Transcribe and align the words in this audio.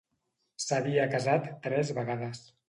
S'havia 0.63 1.05
casat 1.11 1.47
tres 1.67 1.93
vegades. 2.01 2.43